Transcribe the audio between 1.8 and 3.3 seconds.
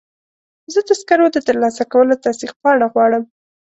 کولو تصدیق پاڼه غواړم.